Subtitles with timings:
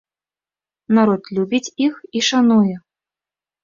[1.01, 2.75] Народ любіць іх і шануе.